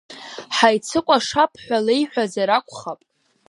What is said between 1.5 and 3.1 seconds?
ҳәа леиҳәазар акәхап.